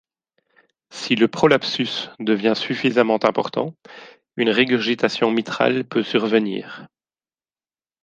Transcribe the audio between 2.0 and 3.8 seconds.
devient suffisamment important,